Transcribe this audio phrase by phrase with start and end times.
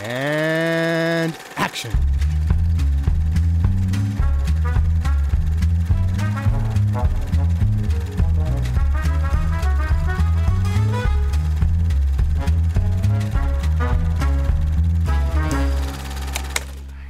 [0.00, 1.90] And action.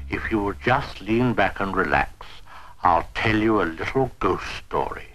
[0.09, 2.27] If you will just lean back and relax,
[2.82, 5.09] I'll tell you a little ghost story.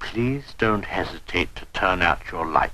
[0.00, 2.72] Please don't hesitate to turn out your lights.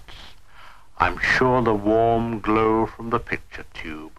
[0.98, 4.12] I'm sure the warm glow from the picture tube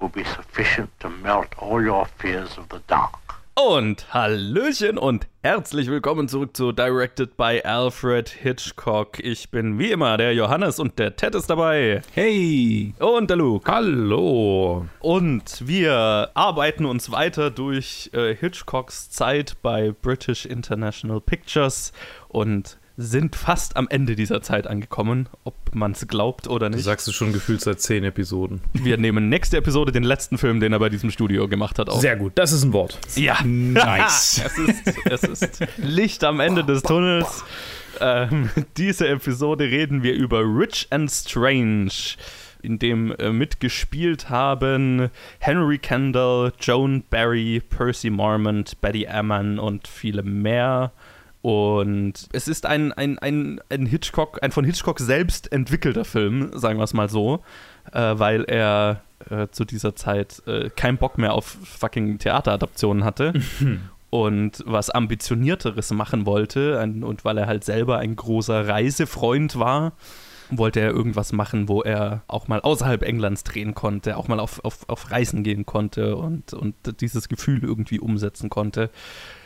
[0.00, 3.14] will be sufficient to melt all your fears of the dark.
[3.54, 9.18] Und Hallöchen und herzlich willkommen zurück zu Directed by Alfred Hitchcock.
[9.18, 12.00] Ich bin wie immer der Johannes und der Ted ist dabei.
[12.14, 12.94] Hey!
[12.98, 13.70] Und der Luke.
[13.70, 14.86] Hallo!
[15.00, 21.92] Und wir arbeiten uns weiter durch äh, Hitchcocks Zeit bei British International Pictures
[22.28, 26.84] und sind fast am Ende dieser Zeit angekommen, ob man es glaubt oder Du nicht.
[26.84, 28.60] sagst es schon gefühlt seit zehn Episoden.
[28.72, 32.00] Wir nehmen nächste Episode den letzten Film, den er bei diesem Studio gemacht hat, auf.
[32.00, 32.98] Sehr gut, das ist ein Wort.
[33.16, 34.42] Ja, Nice.
[34.44, 37.44] es ist, es ist Licht am Ende des Tunnels.
[38.00, 41.90] Ähm, diese Episode reden wir über Rich and Strange,
[42.62, 50.22] in dem äh, mitgespielt haben Henry Kendall, Joan Barry, Percy Marmont, Betty Amman und viele
[50.22, 50.92] mehr.
[51.42, 56.78] Und es ist ein, ein, ein, ein Hitchcock, ein von Hitchcock selbst entwickelter Film, sagen
[56.78, 57.42] wir es mal so,
[57.92, 63.32] äh, weil er äh, zu dieser Zeit äh, keinen Bock mehr auf fucking Theateradaptionen hatte
[64.10, 69.92] und was ambitionierteres machen wollte ein, und weil er halt selber ein großer Reisefreund war,
[70.50, 74.64] wollte er irgendwas machen, wo er auch mal außerhalb Englands drehen konnte, auch mal auf,
[74.64, 78.90] auf, auf Reisen gehen konnte und, und dieses Gefühl irgendwie umsetzen konnte.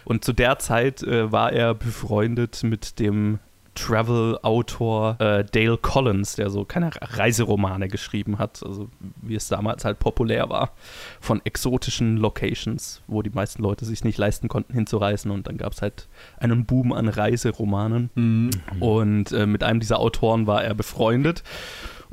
[0.04, 3.38] Und zu der Zeit äh, war er befreundet mit dem
[3.74, 8.88] Travel-Autor äh, Dale Collins, der so keine Reiseromane geschrieben hat, also
[9.20, 10.72] wie es damals halt populär war,
[11.20, 15.30] von exotischen Locations, wo die meisten Leute sich nicht leisten konnten, hinzureisen.
[15.30, 18.10] Und dann gab es halt einen Boom an Reiseromanen.
[18.80, 21.42] Und äh, mit einem dieser Autoren war er befreundet.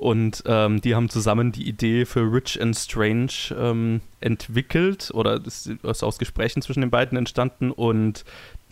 [0.01, 5.67] Und ähm, die haben zusammen die Idee für Rich and Strange ähm, entwickelt oder das
[5.67, 8.25] ist aus Gesprächen zwischen den beiden entstanden und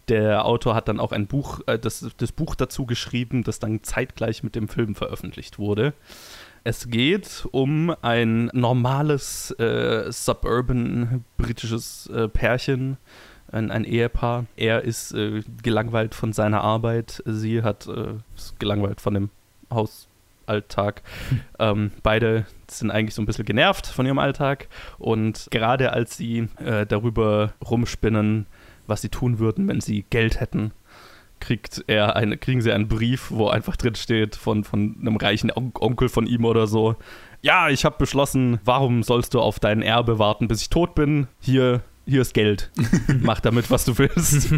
[0.07, 3.83] der Autor hat dann auch ein Buch, äh, das, das Buch dazu geschrieben, das dann
[3.83, 5.93] zeitgleich mit dem Film veröffentlicht wurde.
[6.63, 12.97] Es geht um ein normales äh, suburban britisches äh, Pärchen,
[13.51, 14.47] ein, ein Ehepaar.
[14.55, 19.29] Er ist äh, gelangweilt von seiner Arbeit, sie hat äh, ist gelangweilt von dem
[20.49, 21.01] Hausalltag.
[21.59, 24.67] ähm, beide sind eigentlich so ein bisschen genervt von ihrem Alltag
[24.97, 28.47] und gerade als sie äh, darüber rumspinnen,
[28.87, 30.71] was sie tun würden, wenn sie Geld hätten,
[31.39, 35.51] kriegt er eine, kriegen sie einen Brief, wo einfach drin steht von, von einem reichen
[35.55, 36.95] On Onkel von ihm oder so.
[37.41, 41.27] Ja, ich habe beschlossen, warum sollst du auf dein Erbe warten, bis ich tot bin?
[41.39, 42.71] Hier, hier ist Geld.
[43.21, 44.53] Mach damit, was du willst.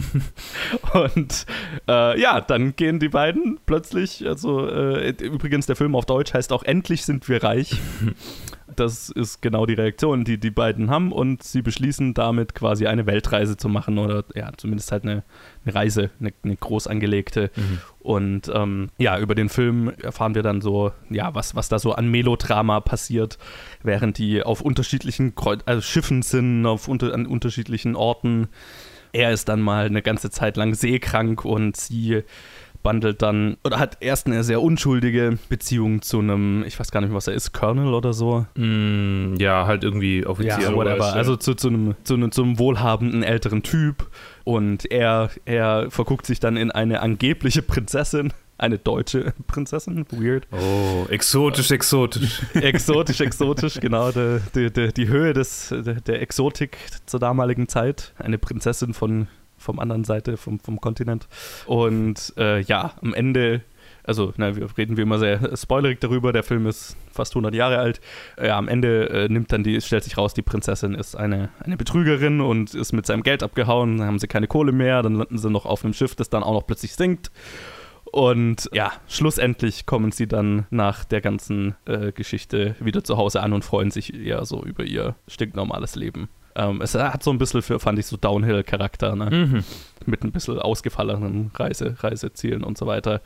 [0.94, 1.46] Und
[1.88, 6.52] äh, ja, dann gehen die beiden plötzlich, also äh, übrigens, der Film auf Deutsch heißt
[6.54, 7.76] auch Endlich sind wir reich.
[8.76, 13.06] Das ist genau die Reaktion, die die beiden haben und sie beschließen damit quasi eine
[13.06, 15.24] Weltreise zu machen oder ja, zumindest halt eine,
[15.66, 17.52] eine Reise, eine, eine groß angelegte.
[18.00, 21.94] Und ähm, ja, über den Film erfahren wir dann so, ja, was, was da so
[21.94, 23.38] an Melodrama passiert,
[23.84, 28.48] während die auf unterschiedlichen Kreu also Schiffen sind, auf unter an unterschiedlichen Orten.
[29.14, 32.24] Er ist dann mal eine ganze Zeit lang seekrank und sie
[32.84, 37.10] bandelt dann oder hat erst eine sehr unschuldige Beziehung zu einem, ich weiß gar nicht
[37.10, 38.46] mehr, was er ist, Colonel oder so.
[38.56, 40.60] Mm, ja, halt irgendwie Offizier.
[40.60, 41.00] Ja, whatever.
[41.00, 44.08] was, Also zu, zu, einem, zu, einem, zu einem wohlhabenden älteren Typ.
[44.44, 48.34] Und er, er verguckt sich dann in eine angebliche Prinzessin.
[48.58, 50.06] Eine deutsche Prinzessin.
[50.12, 50.48] Weird.
[50.52, 52.42] Oh, exotisch, exotisch.
[52.54, 54.12] Exotisch, exotisch, genau.
[54.12, 55.74] Die, die, die, Höhe des,
[56.06, 56.78] der Exotik
[57.08, 58.14] zur damaligen Zeit.
[58.18, 59.28] Eine Prinzessin von
[59.62, 61.28] vom anderen Seite vom, vom Kontinent.
[61.66, 63.62] Und äh, ja, am Ende,
[64.04, 67.78] also na, wir reden wie immer sehr spoilerig darüber, der Film ist fast 100 Jahre
[67.78, 68.02] alt.
[68.42, 71.78] Ja, am Ende äh, nimmt dann die, stellt sich raus, die Prinzessin ist eine, eine
[71.78, 75.38] Betrügerin und ist mit seinem Geld abgehauen, dann haben sie keine Kohle mehr, dann landen
[75.38, 77.32] sie noch auf einem Schiff, das dann auch noch plötzlich sinkt.
[78.12, 83.54] Und ja, schlussendlich kommen sie dann nach der ganzen äh, Geschichte wieder zu Hause an
[83.54, 86.28] und freuen sich eher so über ihr stinknormales Leben.
[86.56, 89.30] Ähm, es hat so ein bisschen für, fand ich, so Downhill-Charakter, ne?
[89.30, 89.64] Mhm.
[90.08, 93.22] Mit ein bisschen ausgefallenen Reise, Reisezielen und so weiter.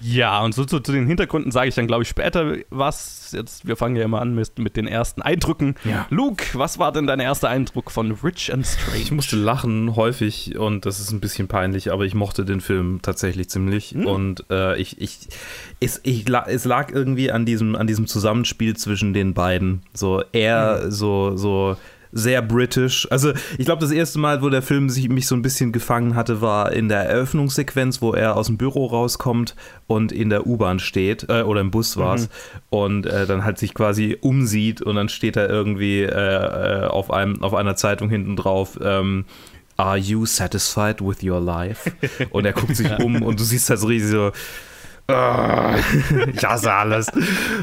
[0.00, 3.32] Ja, und so zu, zu den Hintergründen sage ich dann, glaube ich, später was.
[3.32, 5.74] Jetzt, wir fangen ja immer an mit, mit den ersten Eindrücken.
[5.84, 6.06] Ja.
[6.10, 9.02] Luke, was war denn dein erster Eindruck von Rich and Strange?
[9.02, 13.00] Ich musste lachen häufig und das ist ein bisschen peinlich, aber ich mochte den Film
[13.02, 13.90] tatsächlich ziemlich.
[13.90, 14.06] Hm.
[14.06, 15.28] Und äh, ich, ich,
[15.80, 19.82] es, ich, es lag irgendwie an diesem, an diesem Zusammenspiel zwischen den beiden.
[19.94, 21.76] So er so, so
[22.12, 23.06] sehr british.
[23.10, 26.14] Also ich glaube, das erste Mal, wo der Film sich, mich so ein bisschen gefangen
[26.14, 29.54] hatte, war in der Eröffnungssequenz, wo er aus dem Büro rauskommt
[29.86, 32.28] und in der U-Bahn steht, äh, oder im Bus war es,
[32.68, 37.10] und äh, dann halt sich quasi umsieht und dann steht er irgendwie äh, äh, auf,
[37.12, 39.24] einem, auf einer Zeitung hinten drauf, ähm,
[39.76, 41.90] Are you satisfied with your life?
[42.30, 44.32] Und er guckt sich um und du siehst halt so richtig so, "Ah,
[46.34, 47.06] ich hasse alles.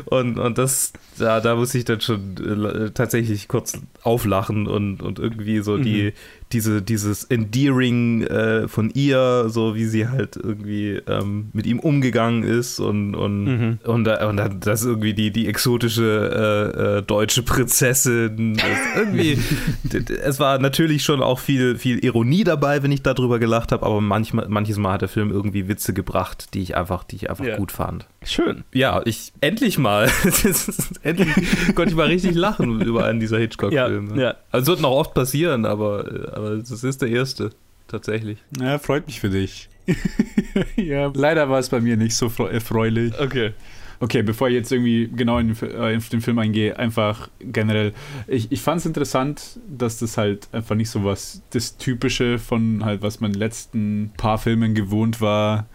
[0.06, 5.20] Und, und das, da, da muss ich dann schon äh, tatsächlich kurz auflachen und, und
[5.20, 6.14] irgendwie so die,
[6.54, 12.44] diese, dieses Endearing äh, von ihr, so wie sie halt irgendwie ähm, mit ihm umgegangen
[12.44, 13.80] ist und, und, Mhm.
[13.84, 18.58] und, und dann das irgendwie die, die exotische äh, äh, deutsche Prinzessin.
[18.96, 19.38] Irgendwie,
[20.24, 24.02] es war natürlich schon auch viel, viel Ironie dabei, wenn ich darüber gelacht habe, aber
[24.02, 27.37] manchmal, manches Mal hat der Film irgendwie Witze gebracht, die ich einfach, die ich einfach
[27.46, 27.58] Ja.
[27.58, 28.08] gut fand.
[28.24, 28.64] Schön.
[28.74, 30.10] Ja, ich endlich mal,
[31.04, 31.30] endlich
[31.76, 34.16] konnte ich mal richtig lachen über einen dieser Hitchcock-Filme.
[34.16, 34.36] Ja, ja.
[34.52, 37.52] Also es wird noch oft passieren, aber, aber das ist der erste,
[37.88, 38.38] tatsächlich.
[38.60, 39.70] Ja, freut mich für dich.
[40.76, 43.14] ja, leider war es bei mir nicht so freu- erfreulich.
[43.20, 43.54] Okay.
[44.00, 47.94] Okay, bevor ich jetzt irgendwie genau in äh, auf den Film eingehe, einfach generell.
[48.28, 52.86] Ich, ich fand es interessant, dass das halt einfach nicht so was, das Typische von
[52.86, 55.66] halt, was man in den letzten paar Filmen gewohnt war.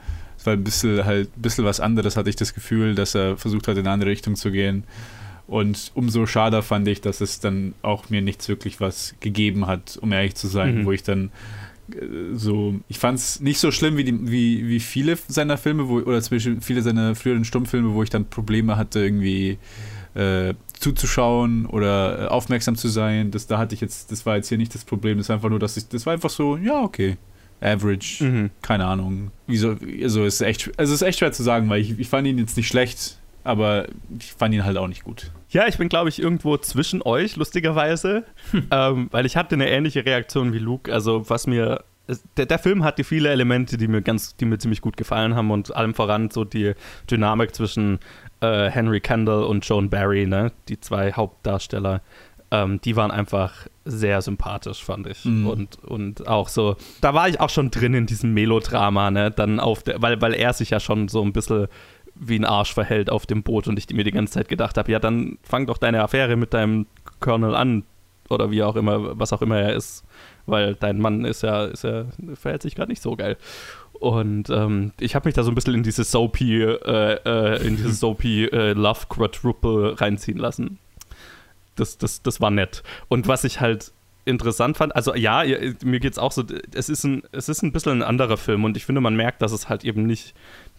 [0.46, 3.68] War ein bisschen halt, ein bisschen was anderes, hatte ich das Gefühl, dass er versucht
[3.68, 4.84] hat, in eine andere Richtung zu gehen.
[5.46, 9.98] Und umso schade fand ich, dass es dann auch mir nichts wirklich was gegeben hat,
[10.00, 10.84] um ehrlich zu sein, Mhm.
[10.86, 11.30] wo ich dann
[11.92, 15.88] äh, so, ich fand es nicht so schlimm wie, die, wie, wie viele seiner Filme,
[15.88, 19.58] wo, oder zwischen viele seiner früheren Stummfilme, wo ich dann Probleme hatte, irgendwie
[20.14, 23.30] äh, zuzuschauen oder äh, aufmerksam zu sein.
[23.30, 25.18] Das, da hatte ich jetzt, das war jetzt hier nicht das Problem.
[25.18, 27.16] Das war einfach nur, dass ich, das war einfach so, ja, okay.
[27.62, 28.50] Average, Mhm.
[28.62, 29.30] keine Ahnung.
[29.46, 32.08] Wieso, also es ist echt, also es ist echt schwer zu sagen, weil ich, ich
[32.08, 33.86] fand ihn jetzt nicht schlecht, aber
[34.18, 35.30] ich fand ihn halt auch nicht gut.
[35.50, 38.24] Ja, ich bin, glaube ich, irgendwo zwischen euch, lustigerweise.
[38.70, 40.92] Ähm, weil ich hatte eine ähnliche Reaktion wie Luke.
[40.92, 41.84] Also, was mir.
[42.36, 45.50] Der, der Film hatte viele Elemente, die mir ganz, die mir ziemlich gut gefallen haben
[45.52, 46.72] und allem voran so die
[47.10, 48.00] Dynamik zwischen
[48.40, 52.00] äh, Henry Kendall und Joan Barry, ne, die zwei Hauptdarsteller,
[52.52, 55.24] ähm, die waren einfach sehr sympathisch, fand ich.
[55.24, 55.46] Mhm.
[55.46, 59.58] Und, und auch so, da war ich auch schon drin in diesem Melodrama, ne, dann
[59.58, 61.66] auf der, weil, weil er sich ja schon so ein bisschen
[62.14, 64.92] wie ein Arsch verhält auf dem Boot und ich mir die ganze Zeit gedacht habe,
[64.92, 66.86] ja, dann fang doch deine Affäre mit deinem
[67.20, 67.84] Colonel an
[68.28, 70.04] oder wie auch immer, was auch immer er ist,
[70.44, 72.04] weil dein Mann ist ja, ist ja
[72.34, 73.38] verhält sich gerade nicht so geil.
[73.94, 77.76] Und ähm, ich habe mich da so ein bisschen in diese Soapy, äh, äh, in
[77.76, 80.78] diese Soapy äh, Love Quadruple reinziehen lassen.
[81.76, 82.82] Das, das, das war nett.
[83.08, 83.92] Und was ich halt
[84.24, 85.42] interessant fand, also ja,
[85.84, 88.76] mir geht's auch so, es ist ein, es ist ein bisschen ein anderer Film und
[88.76, 90.34] ich finde, man merkt, dass es halt eben nicht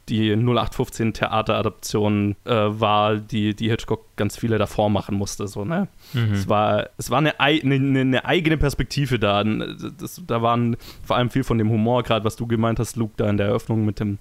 [0.10, 5.48] die 0815 Theateradaption äh, war, die, die Hitchcock ganz viele davor machen musste.
[5.48, 5.88] So, ne?
[6.34, 9.44] Es war, es war eine, ei- eine, eine eigene Perspektive da.
[9.44, 10.76] Das, da waren
[11.06, 13.48] vor allem viel von dem Humor, gerade was du gemeint hast, Luke, da in der
[13.48, 14.18] Eröffnung mit dem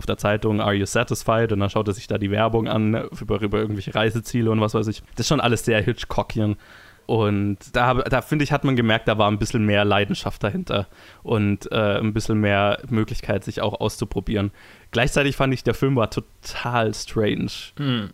[0.00, 1.52] auf der Zeitung Are You Satisfied?
[1.52, 4.72] Und dann schaut er sich da die Werbung an über, über irgendwelche Reiseziele und was
[4.72, 5.02] weiß ich.
[5.10, 6.56] Das ist schon alles sehr Hitchcockian.
[7.04, 10.86] Und da, da finde ich, hat man gemerkt, da war ein bisschen mehr Leidenschaft dahinter
[11.22, 14.52] und äh, ein bisschen mehr Möglichkeit, sich auch auszuprobieren.
[14.90, 17.50] Gleichzeitig fand ich, der Film war total strange.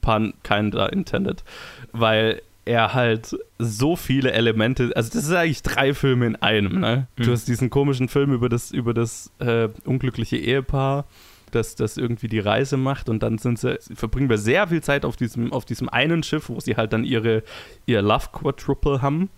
[0.00, 1.44] Pun kinda intended.
[1.93, 7.07] Weil er halt so viele Elemente, also das ist eigentlich drei Filme in einem, ne?
[7.16, 11.05] Du hast diesen komischen Film über das, über das äh, unglückliche Ehepaar,
[11.50, 15.05] das, das irgendwie die Reise macht und dann sind sie, verbringen wir sehr viel Zeit
[15.05, 17.43] auf diesem, auf diesem einen Schiff, wo sie halt dann ihre,
[17.87, 19.31] ihr Love Quadruple haben.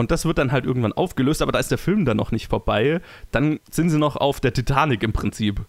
[0.00, 2.48] Und das wird dann halt irgendwann aufgelöst, aber da ist der Film dann noch nicht
[2.48, 3.02] vorbei.
[3.32, 5.60] Dann sind sie noch auf der Titanic im Prinzip.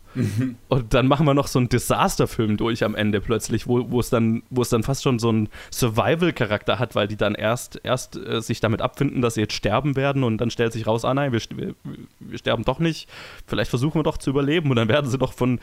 [0.70, 4.44] Und dann machen wir noch so einen Disasterfilm durch am Ende plötzlich, wo, es dann,
[4.50, 8.42] wo es dann fast schon so einen Survival-Charakter hat, weil die dann erst, erst äh,
[8.42, 11.34] sich damit abfinden, dass sie jetzt sterben werden und dann stellt sich raus, ah nein,
[11.34, 11.76] wir, wir,
[12.20, 13.10] wir sterben doch nicht.
[13.48, 15.60] Vielleicht versuchen wir doch zu überleben und dann werden sie doch von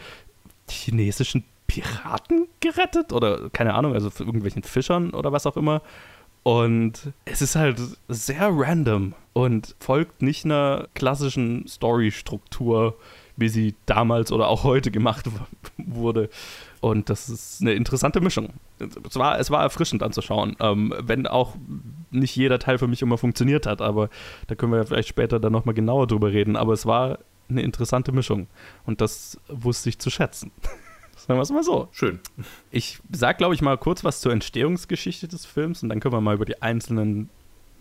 [0.71, 5.81] chinesischen Piraten gerettet oder keine Ahnung, also von irgendwelchen Fischern oder was auch immer.
[6.49, 7.79] Und es ist halt
[8.09, 12.97] sehr random und folgt nicht einer klassischen Story-Struktur,
[13.37, 15.29] wie sie damals oder auch heute gemacht
[15.77, 16.31] wurde.
[16.81, 18.55] Und das ist eine interessante Mischung.
[18.79, 21.55] Es war, es war erfrischend anzuschauen, ähm, wenn auch
[22.11, 24.09] nicht jeder Teil für mich immer funktioniert hat, aber
[24.47, 26.57] da können wir ja vielleicht später dann nochmal genauer drüber reden.
[26.57, 27.19] Aber es war
[27.51, 28.47] eine interessante Mischung
[28.87, 30.51] und das wusste ich zu schätzen.
[31.29, 31.89] Sagen wir es mal so.
[31.93, 32.21] Schön.
[32.71, 36.23] Ich sag, glaube ich, mal kurz was zur Entstehungsgeschichte des Films und dann können wir
[36.23, 37.29] mal über die einzelnen,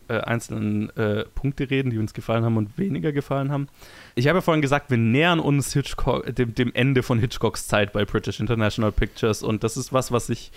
[0.09, 3.69] äh, einzelnen äh, Punkte reden, die uns gefallen haben und weniger gefallen haben.
[4.15, 7.93] Ich habe ja vorhin gesagt, wir nähern uns Hitchcock, dem, dem Ende von Hitchcocks Zeit
[7.93, 10.51] bei British International Pictures und das ist was, was sich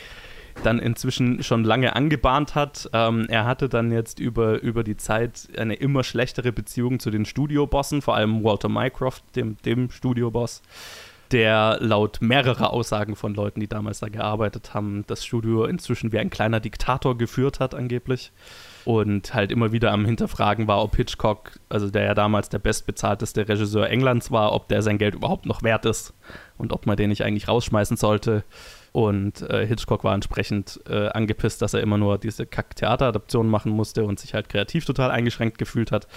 [0.64, 2.90] dann inzwischen schon lange angebahnt hat.
[2.92, 7.24] Ähm, er hatte dann jetzt über, über die Zeit eine immer schlechtere Beziehung zu den
[7.24, 10.62] Studiobossen, vor allem Walter Mycroft, dem, dem Studioboss,
[11.32, 16.18] der laut mehrerer Aussagen von Leuten, die damals da gearbeitet haben, das Studio inzwischen wie
[16.18, 18.32] ein kleiner Diktator geführt hat, angeblich.
[18.84, 23.48] Und halt immer wieder am Hinterfragen war, ob Hitchcock, also der ja damals der bestbezahlteste
[23.48, 26.14] Regisseur Englands war, ob der sein Geld überhaupt noch wert ist
[26.56, 28.44] und ob man den nicht eigentlich rausschmeißen sollte.
[28.92, 34.04] Und äh, Hitchcock war entsprechend äh, angepisst, dass er immer nur diese Kack-Theateradaptionen machen musste
[34.04, 36.08] und sich halt kreativ total eingeschränkt gefühlt hat.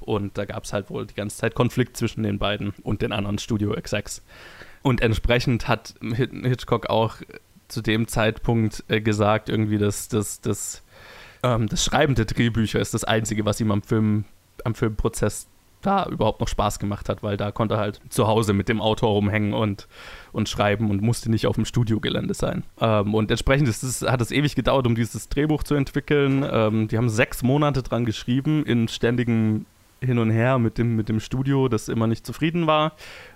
[0.00, 3.12] Und da gab es halt wohl die ganze Zeit Konflikt zwischen den beiden und den
[3.12, 4.22] anderen Studio-Execs.
[4.82, 7.16] Und entsprechend hat Hitchcock auch
[7.68, 10.82] zu dem Zeitpunkt äh, gesagt, irgendwie, dass das, das,
[11.42, 14.24] ähm, das Schreiben der Drehbücher ist das Einzige, was ihm am Film,
[14.64, 15.48] am Filmprozess
[15.80, 18.80] da überhaupt noch Spaß gemacht hat, weil da konnte er halt zu Hause mit dem
[18.80, 19.88] Autor rumhängen und,
[20.32, 22.62] und schreiben und musste nicht auf dem Studiogelände sein.
[22.80, 26.46] Ähm, und entsprechend ist es, hat es ewig gedauert, um dieses Drehbuch zu entwickeln.
[26.48, 29.66] Ähm, die haben sechs Monate dran geschrieben, in ständigem
[30.00, 32.92] Hin und Her mit dem, mit dem Studio, das immer nicht zufrieden war.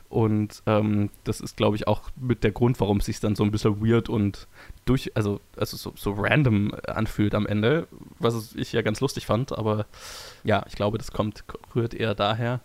[0.08, 3.42] Und ähm, das ist, glaube ich, auch mit der Grund, warum es sich dann so
[3.42, 4.46] ein bisschen weird und
[4.84, 9.56] durch, also, also so, so random anfühlt am Ende, was ich ja ganz lustig fand,
[9.56, 9.86] aber
[10.44, 11.44] ja, ich glaube, das kommt,
[11.74, 12.60] rührt eher daher.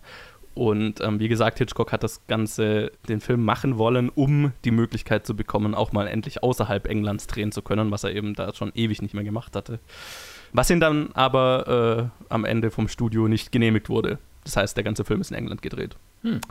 [0.54, 5.26] Und ähm, wie gesagt, Hitchcock hat das Ganze, den Film machen wollen, um die Möglichkeit
[5.26, 8.72] zu bekommen, auch mal endlich außerhalb Englands drehen zu können, was er eben da schon
[8.76, 9.80] ewig nicht mehr gemacht hatte.
[10.52, 14.20] Was ihm dann aber äh, am Ende vom Studio nicht genehmigt wurde.
[14.44, 15.96] Das heißt, der ganze Film ist in England gedreht.
[16.24, 16.42] Hm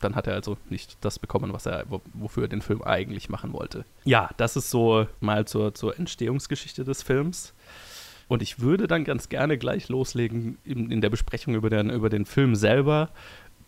[0.00, 3.52] dann hat er also nicht das bekommen, was er, wofür er den Film eigentlich machen
[3.52, 3.84] wollte.
[4.04, 7.54] Ja, das ist so mal zur, zur Entstehungsgeschichte des Films.
[8.28, 12.08] Und ich würde dann ganz gerne gleich loslegen in, in der Besprechung über den, über
[12.08, 13.10] den Film selber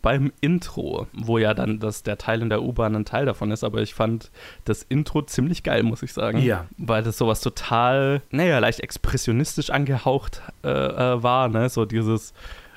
[0.01, 3.63] beim Intro, wo ja dann das, der Teil in der U-Bahn ein Teil davon ist,
[3.63, 4.31] aber ich fand
[4.65, 6.39] das Intro ziemlich geil, muss ich sagen.
[6.39, 6.65] Ja.
[6.77, 11.69] Weil das sowas total, naja, leicht expressionistisch angehaucht äh, äh war, ne?
[11.69, 12.33] So dieses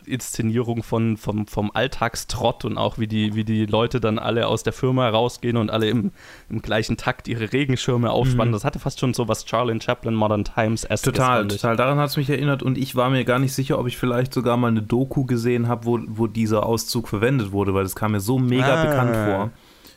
[0.06, 4.62] Inszenierung von, vom, vom Alltagstrott und auch wie die, wie die Leute dann alle aus
[4.62, 6.12] der Firma rausgehen und alle im,
[6.48, 8.50] im gleichen Takt ihre Regenschirme aufspannen.
[8.50, 8.54] Mhm.
[8.54, 11.76] Das hatte fast schon so was Charlie Chaplin Modern Times s Total, total.
[11.76, 14.32] Daran hat es mich erinnert und ich war mir gar nicht sicher, ob ich vielleicht
[14.32, 18.12] sogar mal eine Doku gesehen habe, wo, wo dieser Auszug verwendet wurde, weil das kam
[18.12, 18.84] mir so mega ah.
[18.84, 19.50] bekannt vor.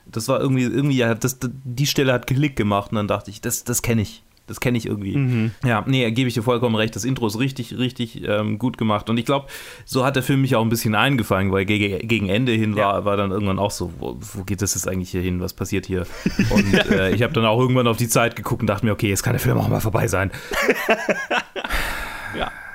[0.05, 3.41] Das war irgendwie, irgendwie, ja, das, die Stelle hat Klick gemacht und dann dachte ich,
[3.41, 4.23] das, das kenne ich.
[4.49, 5.15] Das kenne ich irgendwie.
[5.15, 5.51] Mhm.
[5.63, 6.95] Ja, nee, gebe ich dir vollkommen recht.
[6.95, 9.09] Das Intro ist richtig, richtig ähm, gut gemacht.
[9.09, 9.47] Und ich glaube,
[9.85, 12.99] so hat der Film mich auch ein bisschen eingefangen, weil gegen, gegen Ende hin war,
[12.99, 13.05] ja.
[13.05, 15.39] war dann irgendwann auch so, wo, wo, geht das jetzt eigentlich hier hin?
[15.41, 16.05] Was passiert hier?
[16.49, 19.09] Und äh, ich habe dann auch irgendwann auf die Zeit geguckt und dachte mir, okay,
[19.09, 20.31] jetzt kann der Film auch mal vorbei sein.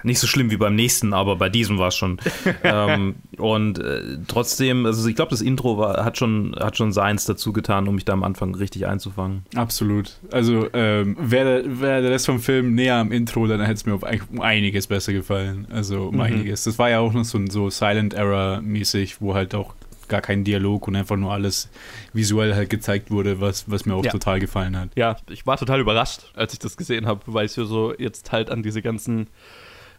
[0.05, 2.19] nicht so schlimm wie beim nächsten, aber bei diesem war es schon.
[2.63, 7.25] ähm, und äh, trotzdem, also ich glaube, das Intro war, hat, schon, hat schon seins
[7.25, 9.45] dazu getan, um mich da am Anfang richtig einzufangen.
[9.55, 10.19] Absolut.
[10.31, 13.95] Also ähm, wäre wär der Rest vom Film näher am Intro, dann hätte es mir
[13.95, 15.67] um einiges besser gefallen.
[15.71, 16.21] Also um mhm.
[16.21, 16.65] einiges.
[16.65, 19.75] Das war ja auch noch so, so Silent Era-mäßig, wo halt auch
[20.09, 21.69] gar kein Dialog und einfach nur alles
[22.13, 24.11] visuell halt gezeigt wurde, was, was mir auch ja.
[24.11, 24.91] total gefallen hat.
[24.97, 28.51] Ja, ich war total überrascht, als ich das gesehen habe, weil ich so jetzt halt
[28.51, 29.29] an diese ganzen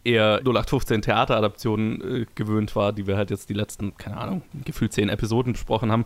[0.06, 4.94] eher 0815 Theateradaptionen äh, gewöhnt war, die wir halt jetzt die letzten, keine Ahnung, gefühlt
[4.94, 6.06] zehn Episoden besprochen haben.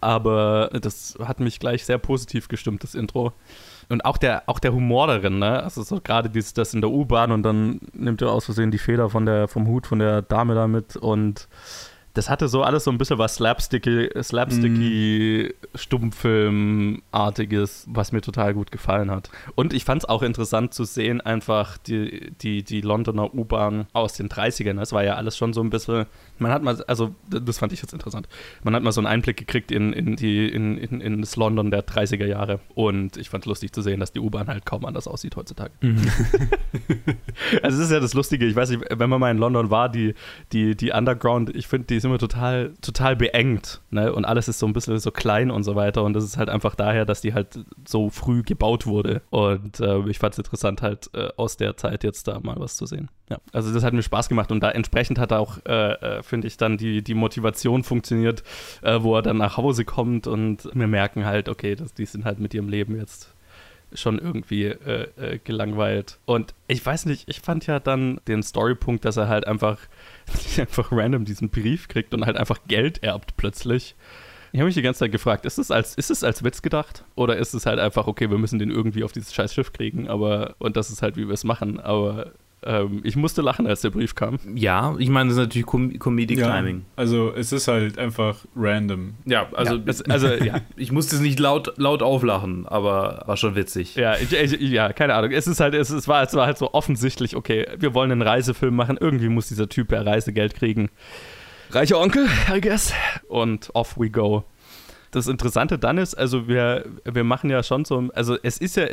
[0.00, 3.32] Aber das hat mich gleich sehr positiv gestimmt, das Intro.
[3.88, 5.62] Und auch der, auch der Humor darin, ne?
[5.62, 8.78] Also so gerade dieses, das in der U-Bahn und dann nimmt er aus Versehen die
[8.78, 11.48] Feder von der, vom Hut von der Dame da mit und
[12.16, 15.56] das hatte so alles so ein bisschen was slapsticky, slapsticky mm.
[15.76, 19.28] Stummfilmartiges, was mir total gut gefallen hat.
[19.54, 24.14] Und ich fand es auch interessant zu sehen, einfach die, die, die Londoner U-Bahn aus
[24.14, 24.76] den 30ern.
[24.76, 26.06] Das war ja alles schon so ein bisschen,
[26.38, 28.30] man hat mal, also das fand ich jetzt interessant,
[28.62, 31.70] man hat mal so einen Einblick gekriegt in, in, die, in, in, in das London
[31.70, 32.60] der 30er Jahre.
[32.74, 35.72] Und ich fand es lustig zu sehen, dass die U-Bahn halt kaum anders aussieht heutzutage.
[35.82, 36.00] Mhm.
[37.62, 39.90] also es ist ja das Lustige, ich weiß nicht, wenn man mal in London war,
[39.90, 40.14] die,
[40.52, 43.82] die, die Underground, ich finde, die immer total, total beengt.
[43.90, 44.12] Ne?
[44.12, 46.02] Und alles ist so ein bisschen so klein und so weiter.
[46.04, 49.22] Und das ist halt einfach daher, dass die halt so früh gebaut wurde.
[49.30, 52.76] Und äh, ich fand es interessant, halt äh, aus der Zeit jetzt da mal was
[52.76, 53.10] zu sehen.
[53.28, 56.46] Ja, also das hat mir Spaß gemacht und da entsprechend hat auch, äh, äh, finde
[56.46, 58.44] ich, dann die, die Motivation funktioniert,
[58.82, 62.24] äh, wo er dann nach Hause kommt und wir merken halt, okay, das, die sind
[62.24, 63.35] halt mit ihrem Leben jetzt
[63.92, 66.18] schon irgendwie äh, äh, gelangweilt.
[66.24, 69.78] Und ich weiß nicht, ich fand ja dann den Storypunkt, dass er halt einfach,
[70.58, 73.94] einfach random diesen Brief kriegt und halt einfach Geld erbt plötzlich.
[74.52, 77.04] Ich habe mich die ganze Zeit gefragt, ist es als, als Witz gedacht?
[77.14, 80.08] Oder ist es halt einfach, okay, wir müssen den irgendwie auf dieses scheiß Schiff kriegen,
[80.08, 82.32] aber, und das ist halt, wie wir es machen, aber
[82.66, 84.38] ähm, ich musste lachen, als der Brief kam.
[84.54, 86.84] Ja, ich meine, das ist natürlich Com Comedic Ja, Timing.
[86.96, 89.14] also es ist halt einfach random.
[89.24, 90.60] Ja, also, Ja, es- also, ja.
[90.76, 93.94] ich musste es nicht laut, laut auflachen, aber war schon witzig.
[93.96, 95.30] Ja, ich, ich, ja, keine Ahnung.
[95.30, 98.22] Es ist halt, es, es, war, es war halt so offensichtlich, okay, wir wollen einen
[98.22, 100.90] Reisefilm machen, irgendwie muss dieser Typ ja Reisegeld kriegen.
[101.70, 102.92] Reicher Onkel, I guess.
[103.28, 104.44] Und off we go.
[105.16, 108.84] Das Interessante dann ist, also wir, wir machen ja schon so, also es ist ja,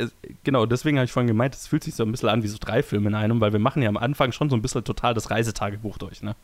[0.46, 2.56] genau, deswegen habe ich vorhin gemeint, es fühlt sich so ein bisschen an wie so
[2.58, 5.14] drei Filme in einem, weil wir machen ja am Anfang schon so ein bisschen total
[5.14, 6.38] das Reisetagebuch durch, ne?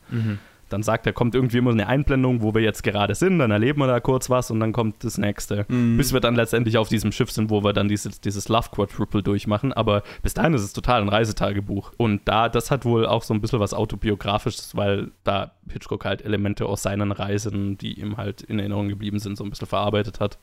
[0.70, 3.80] Dann sagt er, kommt irgendwie immer eine Einblendung, wo wir jetzt gerade sind, dann erleben
[3.80, 5.66] wir da kurz was und dann kommt das nächste.
[5.96, 9.22] Bis wir dann letztendlich auf diesem Schiff sind, wo wir dann dieses, dieses Love Quadruple
[9.22, 9.72] durchmachen.
[9.72, 11.92] Aber bis dahin ist es total ein Reisetagebuch.
[11.96, 16.22] Und da, das hat wohl auch so ein bisschen was Autobiografisches, weil da Hitchcock halt
[16.22, 20.20] Elemente aus seinen Reisen, die ihm halt in Erinnerung geblieben sind, so ein bisschen verarbeitet
[20.20, 20.38] hat.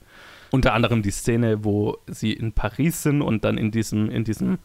[0.51, 4.59] Unter anderem die Szene, wo sie in Paris sind und dann in diesem, in diesem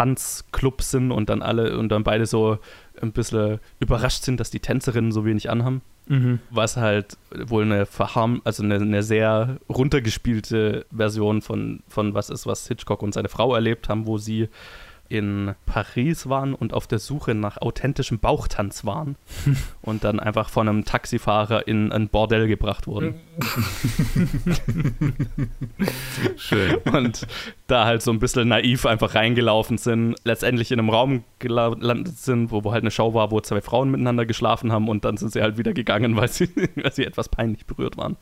[0.00, 2.58] Tanzclub sind und dann alle und dann beide so
[3.02, 5.82] ein bisschen überrascht sind, dass die Tänzerinnen so wenig anhaben.
[6.50, 12.46] Was halt wohl eine verharm, also eine, eine sehr runtergespielte Version von, von was ist,
[12.46, 14.48] was Hitchcock und seine Frau erlebt haben, wo sie
[15.10, 19.16] in Paris waren und auf der Suche nach authentischem Bauchtanz waren
[19.82, 23.16] und dann einfach von einem Taxifahrer in ein Bordell gebracht wurden.
[26.36, 26.76] Schön.
[26.92, 27.26] und
[27.66, 32.16] da halt so ein bisschen naiv einfach reingelaufen sind, letztendlich in einem Raum gela- gelandet
[32.18, 35.16] sind, wo, wo halt eine Show war, wo zwei Frauen miteinander geschlafen haben und dann
[35.16, 38.16] sind sie halt wieder gegangen, weil sie, weil sie etwas peinlich berührt waren.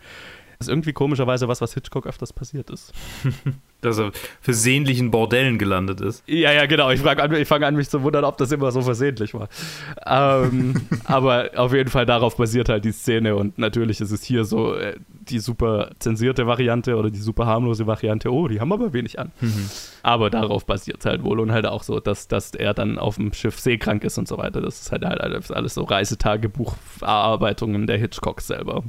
[0.58, 2.92] Das ist irgendwie komischerweise was, was Hitchcock öfters passiert ist.
[3.80, 4.10] Dass er
[4.40, 6.24] versehentlich in Bordellen gelandet ist.
[6.26, 6.90] Ja, ja, genau.
[6.90, 9.48] Ich, an, ich fange an, mich zu wundern, ob das immer so versehentlich war.
[10.04, 10.74] Ähm,
[11.04, 14.74] aber auf jeden Fall darauf basiert halt die Szene und natürlich ist es hier so
[14.74, 14.96] äh,
[15.28, 18.32] die super zensierte Variante oder die super harmlose Variante.
[18.32, 19.30] Oh, die haben aber wenig an.
[20.02, 23.14] Aber darauf basiert es halt wohl und halt auch so, dass, dass er dann auf
[23.14, 24.60] dem Schiff seekrank ist und so weiter.
[24.60, 28.82] Das ist halt, halt alles, alles so Reisetagebuch-Verarbeitungen der Hitchcock selber.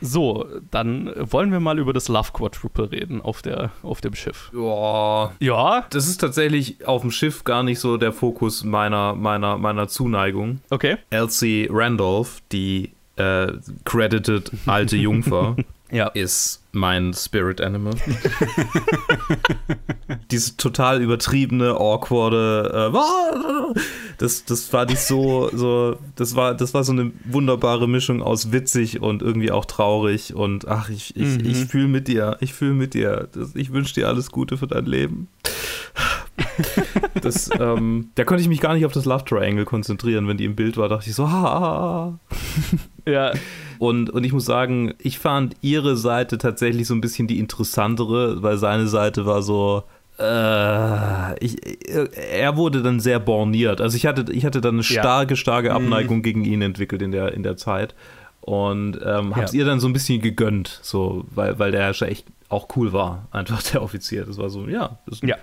[0.00, 4.50] So, dann wollen wir mal über das Love Quadruple reden auf, der, auf dem Schiff.
[4.54, 9.56] Ja, Ja, das ist tatsächlich auf dem Schiff gar nicht so der Fokus meiner, meiner,
[9.58, 10.60] meiner Zuneigung.
[10.70, 10.96] okay.
[11.10, 13.52] Elsie Randolph, die äh,
[13.84, 15.56] credited alte Jungfer,
[15.90, 16.08] Ja.
[16.08, 17.94] ist mein Spirit Animal.
[20.30, 23.80] Diese total übertriebene, awkwarde, äh,
[24.18, 28.50] das, das war nicht so, so, das war, das war so eine wunderbare Mischung aus
[28.52, 31.44] witzig und irgendwie auch traurig und ach, ich, ich, Mhm.
[31.46, 34.66] ich fühle mit dir, ich fühle mit dir, das, ich wünsche dir alles Gute für
[34.66, 35.28] dein Leben.
[37.20, 40.26] Das, ähm, da konnte ich mich gar nicht auf das Love Triangle konzentrieren.
[40.28, 42.18] Wenn die im Bild war, dachte ich so, ha.
[43.06, 43.32] Ja,
[43.78, 48.42] Und, und ich muss sagen, ich fand ihre Seite tatsächlich so ein bisschen die interessantere,
[48.42, 49.84] weil seine Seite war so.
[50.16, 51.56] Äh, ich,
[52.16, 53.80] er wurde dann sehr borniert.
[53.80, 57.32] Also ich hatte, ich hatte dann eine starke, starke Abneigung gegen ihn entwickelt in der,
[57.34, 57.94] in der Zeit.
[58.40, 59.60] Und ähm, hab's Ja.
[59.60, 63.26] ihr dann so ein bisschen gegönnt, so, weil, weil der schon echt auch cool war,
[63.30, 64.24] einfach der Offizier.
[64.26, 65.36] Das war so, ja, das ist ein Ja.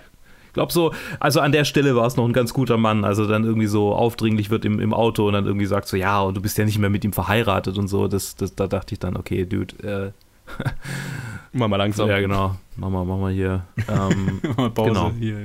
[0.52, 3.26] Ich glaube so, also an der Stelle war es noch ein ganz guter Mann, also
[3.26, 6.36] dann irgendwie so aufdringlich wird im, im Auto und dann irgendwie sagt so, ja, und
[6.36, 8.98] du bist ja nicht mehr mit ihm verheiratet und so, das, das, da dachte ich
[8.98, 10.12] dann, okay, Dude,
[11.52, 12.08] mal mal langsam.
[12.08, 13.64] ja genau, mach mal, mach mal hier.
[13.88, 15.10] Ähm, Mal Pause Genau.
[15.18, 15.36] hier.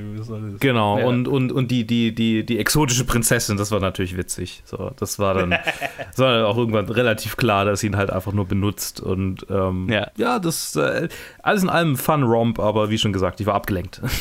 [0.59, 1.05] Genau, Ja.
[1.07, 4.61] und, und, und die, die, die, die exotische Prinzessin, das war natürlich witzig.
[4.65, 5.49] So, das war dann,
[6.09, 9.45] das war dann auch irgendwann relativ klar, dass sie ihn halt einfach nur benutzt und
[9.49, 10.07] ähm, Ja.
[10.17, 11.09] ja, das äh,
[11.43, 14.01] alles in allem Fun Romp, aber wie schon gesagt, ich war abgelenkt.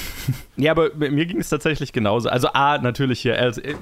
[0.58, 2.30] Ja, aber mir ging es tatsächlich genauso.
[2.30, 3.74] Also A, natürlich hier, Elsie, äh,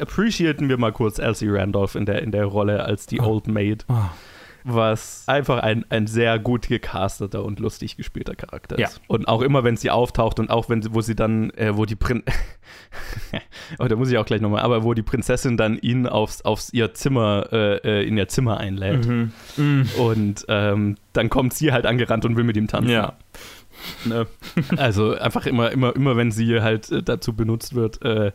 [0.00, 3.84] appreciaten wir mal kurz Elsie Randolph in der, in der Rolle als die Old Maid,
[3.88, 4.10] Ah.
[4.68, 8.88] Was einfach ein, ein sehr gut gecasteter und lustig gespielter Charakter Ja.
[8.88, 9.00] ist.
[9.06, 11.84] Und auch immer, wenn sie auftaucht und auch wenn sie, wo sie dann, äh, wo
[11.84, 12.22] die Prin
[13.78, 16.72] oh, da muss ich auch gleich nochmal, aber wo die Prinzessin dann ihn aufs, aufs
[16.72, 19.06] ihr Zimmer, äh, äh, in ihr Zimmer einlädt.
[19.98, 22.90] Und ähm, dann kommt sie halt angerannt und will mit ihm tanzen.
[22.90, 23.14] Ja.
[24.04, 24.26] Ne?
[24.76, 28.32] Also einfach immer, immer, immer, wenn sie halt äh, dazu benutzt wird, äh,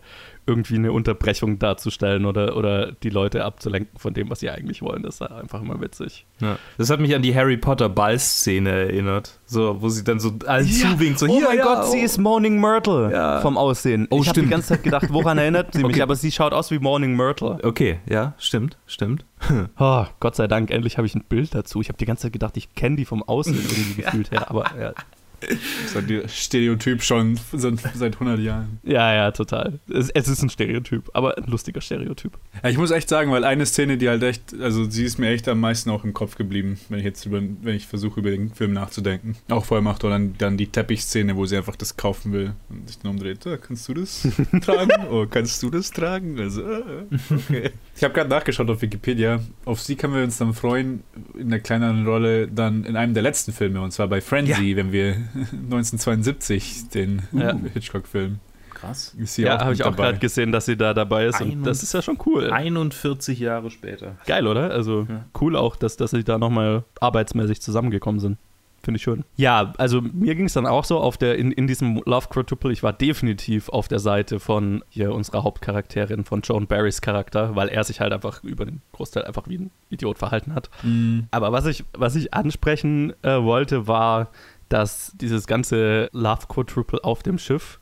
[0.47, 5.03] irgendwie eine Unterbrechung darzustellen oder, oder die Leute abzulenken von dem, was sie eigentlich wollen,
[5.03, 6.25] das ist einfach immer witzig.
[6.39, 6.57] Ja.
[6.77, 9.39] Das hat mich an die Harry Potter Ball-Szene erinnert.
[9.45, 11.91] So, wo sie dann so allen zuwinkt, so oh hier, mein ja, Gott, oh.
[11.91, 13.41] sie ist Morning Myrtle Ja.
[13.41, 14.07] vom Aussehen.
[14.09, 15.95] Oh, ich habe die ganze Zeit gedacht, woran erinnert sie mich?
[15.95, 16.01] Okay.
[16.01, 17.59] Aber sie schaut aus wie Morning Myrtle.
[17.63, 19.25] Okay, ja, stimmt, stimmt.
[19.79, 21.81] Oh, Gott sei Dank, endlich habe ich ein Bild dazu.
[21.81, 24.49] Ich habe die ganze Zeit gedacht, ich kenne die vom Aussehen irgendwie gefühlt her.
[24.49, 24.93] Aber ja,
[25.41, 28.79] Ist ein Stereotyp schon seit 100 Jahren.
[28.83, 29.79] Ja, ja, total.
[29.89, 32.37] Es, es, ist ein Stereotyp, aber ein lustiger Stereotyp.
[32.63, 35.29] Ja, ich muss echt sagen, weil eine Szene, die halt echt, also sie ist mir
[35.29, 38.31] echt am meisten auch im Kopf geblieben, wenn ich jetzt über, wenn ich versuche, über
[38.31, 39.35] den Film nachzudenken.
[39.49, 42.87] Auch vor allem auch dann, dann die Teppichszene, wo sie einfach das kaufen will und
[42.87, 43.39] sich dann umdreht.
[43.61, 44.27] Kannst du das
[44.61, 45.07] tragen?
[45.09, 46.39] Oh, kannst du das tragen?
[46.39, 47.71] Also, äh, okay.
[48.01, 49.41] Ich habe gerade nachgeschaut auf Wikipedia.
[49.63, 51.03] Auf sie können wir uns dann freuen,
[51.37, 54.75] in der kleineren Rolle dann in einem der letzten Filme, und zwar bei Frenzy, ja.
[54.75, 55.09] wenn wir
[55.51, 57.55] 1972 den ja.
[57.75, 58.39] Hitchcock-Film.
[58.71, 59.15] Krass.
[59.37, 61.41] ja, habe ich auch gerade gesehen, dass sie da dabei ist.
[61.41, 62.49] Und das ist ja schon cool.
[62.49, 64.17] 41 Jahre später.
[64.25, 64.71] Geil, oder?
[64.71, 65.25] Also ja.
[65.39, 68.39] cool auch, dass, dass sie da nochmal arbeitsmäßig zusammengekommen sind.
[68.83, 69.23] Finde ich schön.
[69.35, 72.71] Ja, also mir ging es dann auch so auf der, in, in diesem Love Quadruple,
[72.71, 77.69] ich war definitiv auf der Seite von hier unserer Hauptcharakterin, von Joan Barrys Charakter, weil
[77.69, 80.69] er sich halt einfach über den Großteil einfach wie ein Idiot verhalten hat.
[80.81, 81.27] Mhm.
[81.29, 84.31] Aber was ich, was ich ansprechen äh, wollte, war,
[84.69, 87.79] dass dieses ganze Love Quadruple auf dem Schiff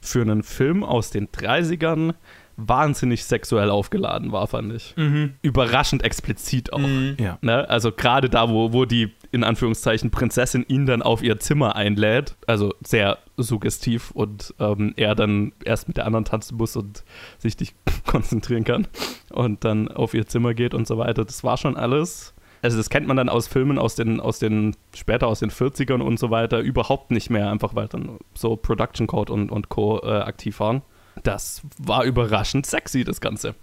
[0.00, 2.14] für einen Film aus den 30ern
[2.58, 4.94] wahnsinnig sexuell aufgeladen war, fand ich.
[4.96, 5.34] Mhm.
[5.42, 6.78] Überraschend explizit auch.
[6.78, 7.16] Mhm.
[7.18, 7.38] Ja.
[7.40, 7.68] Ne?
[7.70, 12.36] Also gerade da, wo, wo die in Anführungszeichen Prinzessin ihn dann auf ihr Zimmer einlädt,
[12.46, 17.04] also sehr suggestiv und ähm, er dann erst mit der anderen tanzen muss und
[17.38, 18.88] sich nicht konzentrieren kann
[19.30, 21.24] und dann auf ihr Zimmer geht und so weiter.
[21.24, 24.74] Das war schon alles also das kennt man dann aus Filmen aus den, aus den,
[24.92, 29.06] später aus den 40ern und so weiter, überhaupt nicht mehr, einfach weil dann so Production
[29.06, 30.00] Code und, und Co.
[30.02, 30.82] Äh, aktiv waren.
[31.22, 33.54] Das war überraschend sexy, das Ganze.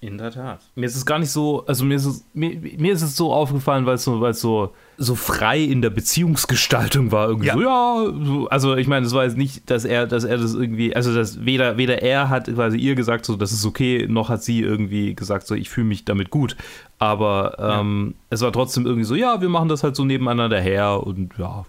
[0.00, 0.60] In der Tat.
[0.74, 3.32] Mir ist es gar nicht so, also mir ist es, mir, mir ist es so
[3.32, 7.28] aufgefallen, weil es so, weil es so, so frei in der Beziehungsgestaltung war.
[7.28, 7.54] Irgendwie ja.
[7.54, 10.52] so, ja, so, also ich meine, es war jetzt nicht, dass er, dass er das
[10.52, 14.28] irgendwie, also dass weder, weder er hat quasi ihr gesagt, so, das ist okay, noch
[14.28, 16.56] hat sie irgendwie gesagt, so, ich fühle mich damit gut.
[16.98, 18.24] Aber ähm, ja.
[18.30, 21.64] es war trotzdem irgendwie so, ja, wir machen das halt so nebeneinander her und ja.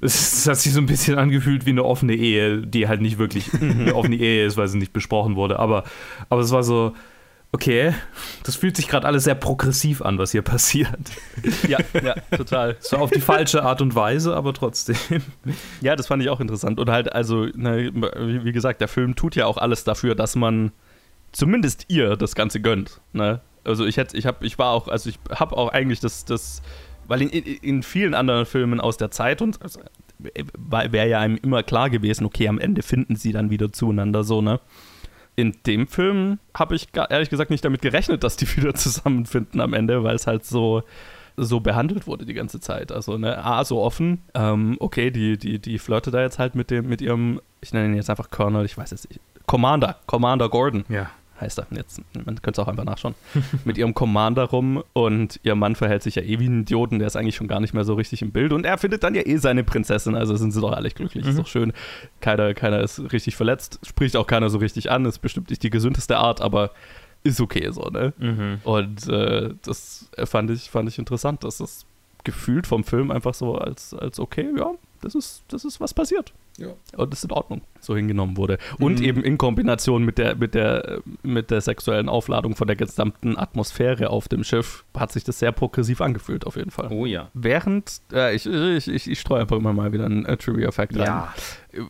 [0.00, 3.52] Es hat sich so ein bisschen angefühlt wie eine offene Ehe, die halt nicht wirklich
[3.60, 5.58] eine offene Ehe ist, weil sie nicht besprochen wurde.
[5.58, 5.84] Aber,
[6.28, 6.94] aber es war so,
[7.52, 7.94] okay,
[8.44, 10.98] das fühlt sich gerade alles sehr progressiv an, was hier passiert.
[11.66, 12.76] Ja, ja, total.
[12.80, 14.96] So auf die falsche Art und Weise, aber trotzdem.
[15.80, 16.78] Ja, das fand ich auch interessant.
[16.78, 17.90] Und halt, also, ne,
[18.44, 20.72] wie gesagt, der Film tut ja auch alles dafür, dass man
[21.32, 23.00] zumindest ihr das Ganze gönnt.
[23.12, 23.40] Ne?
[23.64, 26.62] Also ich hätte, ich habe, ich war auch, also ich habe auch eigentlich das, das,
[27.08, 29.80] weil in, in vielen anderen Filmen aus der Zeit und also,
[30.18, 34.40] wäre ja einem immer klar gewesen, okay, am Ende finden sie dann wieder zueinander so,
[34.42, 34.60] ne?
[35.38, 39.72] in dem Film habe ich ehrlich gesagt nicht damit gerechnet, dass die wieder zusammenfinden am
[39.72, 40.82] Ende, weil es halt so
[41.40, 42.90] so behandelt wurde die ganze Zeit.
[42.90, 46.68] Also, ne, A, so offen, ähm, okay, die, die, die flirtet da jetzt halt mit
[46.68, 50.48] dem, mit ihrem, ich nenne ihn jetzt einfach Colonel, ich weiß jetzt nicht, Commander, Commander
[50.48, 50.84] Gordon.
[50.88, 53.14] Ja heißt er jetzt, man könnte es auch einfach nachschauen,
[53.64, 57.06] mit ihrem Commander rum und ihr Mann verhält sich ja eh wie ein Idioten, der
[57.06, 59.22] ist eigentlich schon gar nicht mehr so richtig im Bild und er findet dann ja
[59.24, 61.30] eh seine Prinzessin, also sind sie doch alle glücklich, mhm.
[61.30, 61.72] ist doch schön.
[62.20, 65.70] Keiner, keiner ist richtig verletzt, spricht auch keiner so richtig an, ist bestimmt nicht die
[65.70, 66.72] gesündeste Art, aber
[67.24, 68.12] ist okay so, ne?
[68.18, 68.58] Mhm.
[68.64, 71.84] Und äh, das fand ich, fand ich interessant, dass das
[72.24, 76.32] gefühlt vom Film einfach so als, als okay, ja, das ist, das ist was passiert.
[76.58, 76.68] Ja.
[76.96, 78.58] Und das ist in Ordnung, so hingenommen wurde.
[78.78, 79.04] Und mhm.
[79.04, 84.10] eben in Kombination mit der, mit, der, mit der sexuellen Aufladung von der gesamten Atmosphäre
[84.10, 86.88] auf dem Schiff hat sich das sehr progressiv angefühlt, auf jeden Fall.
[86.90, 87.30] Oh ja.
[87.32, 91.28] Während, äh, ich, ich, ich, ich streue einfach immer mal wieder einen äh, Trivia-Fact rein.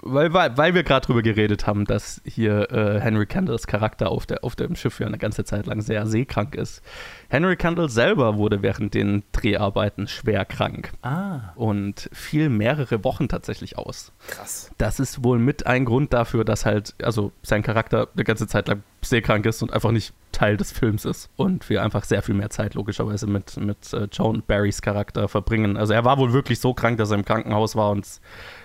[0.03, 4.27] Weil, weil, weil wir gerade drüber geredet haben, dass hier äh, Henry Candles Charakter auf,
[4.27, 6.83] der, auf dem Schiff ja eine ganze Zeit lang sehr seekrank ist.
[7.29, 10.93] Henry Candle selber wurde während den Dreharbeiten schwer krank.
[11.03, 11.53] Ah.
[11.55, 14.12] Und fiel mehrere Wochen tatsächlich aus.
[14.27, 14.73] Krass.
[14.79, 18.67] Das ist wohl mit ein Grund dafür, dass halt, also sein Charakter eine ganze Zeit
[18.67, 21.30] lang seekrank ist und einfach nicht Teil des Films ist.
[21.37, 25.76] Und wir einfach sehr viel mehr Zeit logischerweise mit, mit äh, Joan Barrys Charakter verbringen.
[25.76, 28.06] Also er war wohl wirklich so krank, dass er im Krankenhaus war und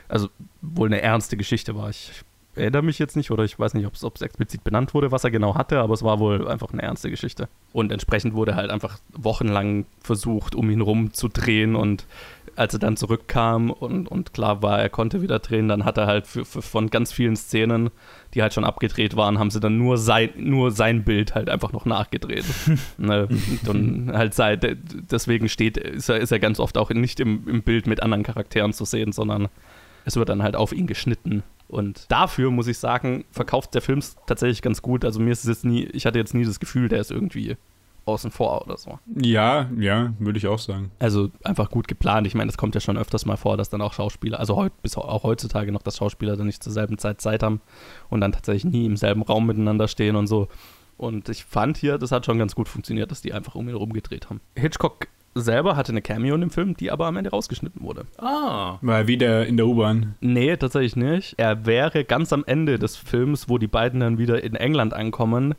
[0.07, 0.29] also
[0.61, 1.89] wohl eine ernste Geschichte war.
[1.89, 2.23] Ich
[2.55, 5.31] erinnere mich jetzt nicht oder ich weiß nicht, ob es explizit benannt wurde, was er
[5.31, 7.49] genau hatte, aber es war wohl einfach eine ernste Geschichte.
[7.71, 12.05] Und entsprechend wurde halt einfach wochenlang versucht, um ihn rumzudrehen und
[12.55, 16.07] als er dann zurückkam und, und klar war, er konnte wieder drehen, dann hat er
[16.07, 17.89] halt für, für, von ganz vielen Szenen,
[18.33, 21.71] die halt schon abgedreht waren, haben sie dann nur sein, nur sein Bild halt einfach
[21.71, 22.45] noch nachgedreht.
[22.97, 23.27] ne?
[23.67, 27.63] Und halt sei, deswegen steht, ist er, ist er ganz oft auch nicht im, im
[27.63, 29.49] Bild mit anderen Charakteren zu sehen, sondern
[30.05, 31.43] es wird dann halt auf ihn geschnitten.
[31.67, 35.05] Und dafür muss ich sagen, verkauft der Film tatsächlich ganz gut.
[35.05, 37.55] Also mir ist es jetzt nie, ich hatte jetzt nie das Gefühl, der ist irgendwie
[38.05, 38.99] außen vor oder so.
[39.15, 40.91] Ja, ja, würde ich auch sagen.
[40.99, 42.27] Also einfach gut geplant.
[42.27, 44.81] Ich meine, es kommt ja schon öfters mal vor, dass dann auch Schauspieler, also heut,
[44.81, 47.61] bis auch heutzutage noch, dass Schauspieler dann nicht zur selben Zeit Zeit haben
[48.09, 50.47] und dann tatsächlich nie im selben Raum miteinander stehen und so.
[50.97, 53.69] Und ich fand hier, das hat schon ganz gut funktioniert, dass die einfach um ihn
[53.69, 54.41] herum gedreht haben.
[54.55, 58.05] Hitchcock selber hatte eine Cameo in dem Film, die aber am Ende rausgeschnitten wurde.
[58.17, 58.77] Ah.
[58.81, 60.15] Mal wieder in der U-Bahn.
[60.21, 61.35] Nee, tatsächlich nicht.
[61.37, 65.55] Er wäre ganz am Ende des Films, wo die beiden dann wieder in England ankommen,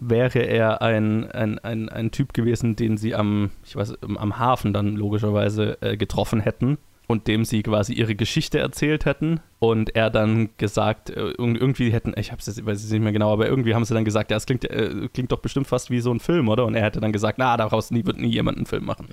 [0.00, 4.72] wäre er ein, ein, ein, ein Typ gewesen, den sie am, ich weiß, am Hafen
[4.72, 10.10] dann logischerweise äh, getroffen hätten und dem sie quasi ihre Geschichte erzählt hätten und er
[10.10, 13.74] dann gesagt, äh, irgendwie hätten, ich hab's jetzt, weiß es nicht mehr genau, aber irgendwie
[13.74, 16.20] haben sie dann gesagt, ja, es klingt, äh, klingt doch bestimmt fast wie so ein
[16.20, 16.64] Film, oder?
[16.64, 19.06] Und er hätte dann gesagt, na, daraus nie, wird nie jemand einen Film machen.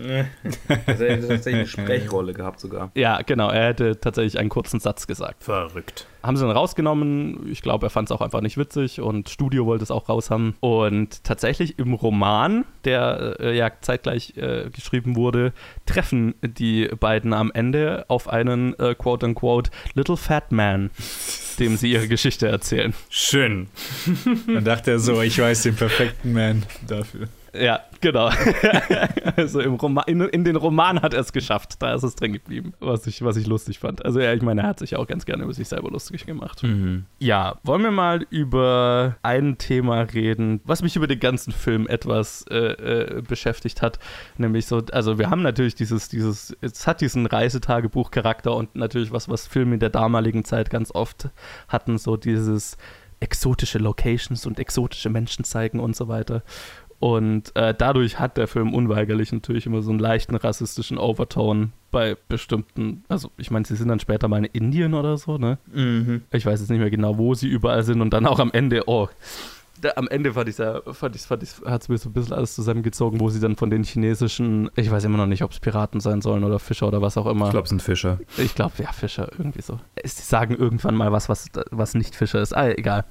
[0.88, 2.92] Also er hätte tatsächlich eine Sprechrolle gehabt sogar.
[2.96, 5.44] Ja, genau, er hätte tatsächlich einen kurzen Satz gesagt.
[5.44, 6.08] Verrückt.
[6.24, 7.52] Haben sie dann rausgenommen.
[7.52, 10.30] Ich glaube, er fand es auch einfach nicht witzig und Studio wollte es auch raus
[10.30, 10.56] haben.
[10.62, 15.52] Und tatsächlich im Roman, der äh, ja zeitgleich äh, geschrieben wurde,
[15.86, 20.92] treffen die beiden am Ende auf einen äh, quote-unquote Little Fat Man,
[21.60, 22.94] dem sie ihre Geschichte erzählen.
[23.10, 23.68] Schön.
[24.48, 27.28] Dann dachte er so, ich weiß den perfekten Man dafür.
[27.54, 28.32] Ja, genau.
[29.36, 31.82] also im Roman, in, in, den Roman hat er es geschafft.
[31.82, 34.04] Da ist es drin geblieben, was ich, was ich lustig fand.
[34.04, 36.64] Also ja, ich meine, er hat sich auch ganz gerne über sich selber lustig gemacht.
[36.64, 37.06] Mhm.
[37.20, 42.44] Ja, wollen wir mal über ein Thema reden, was mich über den ganzen Film etwas
[42.50, 44.00] äh, äh, beschäftigt hat.
[44.38, 49.30] Nämlich so, also wir haben natürlich dieses, dieses, es hat diesen Reisetagebuch-Charakter und natürlich was,
[49.30, 51.30] was Filme in der damaligen Zeit ganz oft
[51.68, 52.78] hatten, so dieses
[53.20, 56.44] exotische Locations und exotische Menschen zeigen und so weiter.
[57.04, 62.16] Und äh, dadurch hat der Film unweigerlich natürlich immer so einen leichten rassistischen Overtone bei
[62.30, 65.58] bestimmten, also ich meine, sie sind dann später mal in Indien oder so, ne?
[65.74, 66.22] Mhm.
[66.32, 68.84] Ich weiß jetzt nicht mehr genau, wo sie überall sind und dann auch am Ende,
[68.88, 69.10] oh,
[69.98, 72.56] am Ende fand ich fand ich, fand ich, hat es mir so ein bisschen alles
[72.56, 76.00] zusammengezogen, wo sie dann von den chinesischen, ich weiß immer noch nicht, ob es Piraten
[76.00, 77.48] sein sollen oder Fischer oder was auch immer.
[77.48, 78.20] Ich glaube, es sind Fischer.
[78.38, 79.78] Ich glaube, ja, Fischer, irgendwie so.
[80.06, 82.56] Sie sagen irgendwann mal was, was, was nicht Fischer ist.
[82.56, 83.04] Ah, egal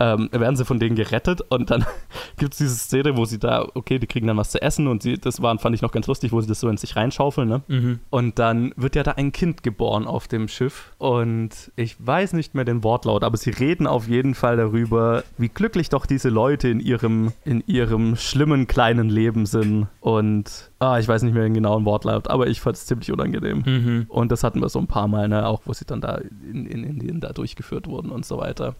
[0.00, 1.84] ähm, werden sie von denen gerettet und dann
[2.38, 5.02] gibt es diese Szene, wo sie da, okay, die kriegen dann was zu essen und
[5.02, 7.48] sie, das war, fand ich noch ganz lustig, wo sie das so in sich reinschaufeln,
[7.48, 7.62] ne?
[7.68, 8.00] Mhm.
[8.08, 12.54] Und dann wird ja da ein Kind geboren auf dem Schiff und ich weiß nicht
[12.54, 16.68] mehr den Wortlaut, aber sie reden auf jeden Fall darüber, wie glücklich doch diese Leute
[16.68, 21.52] in ihrem, in ihrem schlimmen kleinen Leben sind und ah, ich weiß nicht mehr den
[21.52, 23.62] genauen Wortlaut, aber ich fand es ziemlich unangenehm.
[23.66, 24.06] Mhm.
[24.08, 26.64] Und das hatten wir so ein paar Mal, ne, auch wo sie dann da in,
[26.64, 28.74] in Indien da durchgeführt wurden und so weiter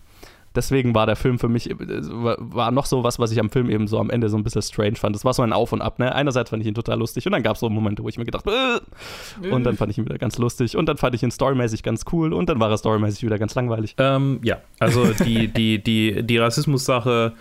[0.55, 3.87] deswegen war der Film für mich, war noch so was, was ich am Film eben
[3.87, 5.15] so am Ende so ein bisschen strange fand.
[5.15, 6.15] Das war so ein Auf und Ab, ne?
[6.15, 8.25] Einerseits fand ich ihn total lustig und dann gab es so Momente, wo ich mir
[8.25, 9.49] gedacht äh!
[9.49, 12.05] und dann fand ich ihn wieder ganz lustig und dann fand ich ihn storymäßig ganz
[12.13, 13.95] cool und dann war er storymäßig wieder ganz langweilig.
[13.99, 17.33] Ähm, ja, also die, die, die, die Rassismus-Sache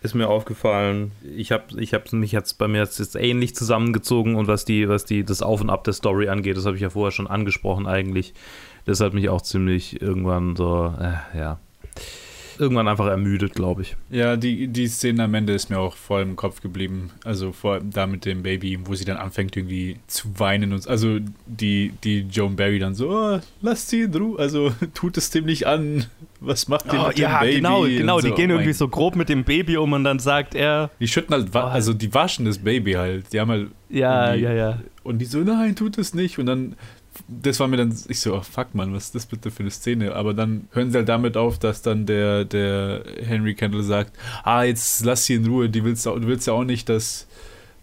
[0.00, 1.10] ist mir aufgefallen.
[1.36, 5.04] Ich habe ich hab mich jetzt bei mir jetzt ähnlich zusammengezogen und was die, was
[5.04, 7.86] die, das Auf und Ab der Story angeht, das habe ich ja vorher schon angesprochen
[7.86, 8.34] eigentlich.
[8.84, 11.58] Das hat mich auch ziemlich irgendwann so, äh, ja,
[12.58, 13.96] irgendwann einfach ermüdet, glaube ich.
[14.10, 17.10] Ja, die, die Szene am Ende ist mir auch voll im Kopf geblieben.
[17.24, 20.86] Also vor allem da mit dem Baby, wo sie dann anfängt irgendwie zu weinen und
[20.88, 25.30] also die, die Joan Barry dann so, oh, lass sie in Ruhe, also tut es
[25.30, 26.06] dem nicht an.
[26.40, 27.54] Was macht ihr oh, mit ja, dem Baby?
[27.56, 28.16] genau, genau.
[28.16, 30.54] Und Die so, gehen oh irgendwie so grob mit dem Baby um und dann sagt
[30.54, 33.32] er, Die schütten halt, wa- also die waschen das Baby halt.
[33.32, 34.78] Die haben halt ja, irgendwie- ja, ja.
[35.02, 36.38] Und die so, nein, tut es nicht.
[36.38, 36.76] Und dann,
[37.26, 39.70] das war mir dann, ich so, oh, fuck man, was ist das bitte für eine
[39.70, 40.14] Szene?
[40.14, 44.62] Aber dann hören sie halt damit auf, dass dann der, der Henry Kendall sagt, ah,
[44.62, 47.26] jetzt lass sie in Ruhe, die willst, du willst ja auch nicht, dass,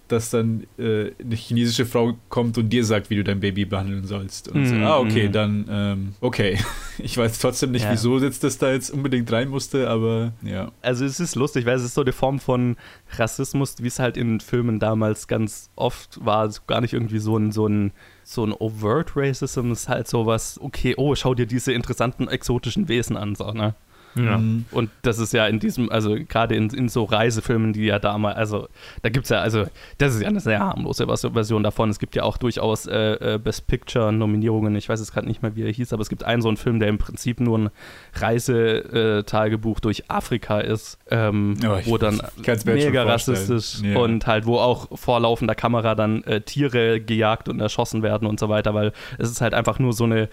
[0.07, 4.05] dass dann äh, eine chinesische Frau kommt und dir sagt, wie du dein Baby behandeln
[4.05, 4.47] sollst.
[4.49, 5.31] Und so, Mhm, ah, okay, mhm.
[5.31, 6.59] dann, ähm, okay.
[6.97, 7.91] Ich weiß trotzdem nicht, Ja.
[7.91, 10.71] wieso jetzt das da jetzt unbedingt rein musste, aber ja.
[10.81, 12.77] Also es ist lustig, weil es ist so eine Form von
[13.17, 17.37] Rassismus, wie es halt in Filmen damals ganz oft war, so gar nicht irgendwie so
[17.37, 17.91] ein, so ein,
[18.23, 22.87] so ein overt Racism, es ist halt sowas, okay, oh, schau dir diese interessanten exotischen
[22.87, 23.75] Wesen an, so, ne?
[24.15, 24.37] Ja.
[24.37, 24.65] Mhm.
[24.71, 28.37] Und das ist ja in diesem, also gerade in, in so Reisefilmen, die ja damals,
[28.37, 28.67] also
[29.01, 29.65] da gibt es ja, also
[29.97, 31.89] das ist ja eine sehr harmlose Vers- Version davon.
[31.89, 34.75] Es gibt ja auch durchaus äh, äh, Best Picture-Nominierungen.
[34.75, 36.57] Ich weiß jetzt gerade nicht mehr, wie er hieß, aber es gibt einen so einen
[36.57, 37.69] Film, der im Prinzip nur ein
[38.13, 42.21] Reisetagebuch durch Afrika ist, ähm, ich- wo dann
[42.65, 43.99] mega rassistisch Ja.
[43.99, 48.39] und halt, wo auch vor laufender Kamera dann äh, Tiere gejagt und erschossen werden und
[48.39, 50.29] so weiter, weil es ist halt einfach nur so eine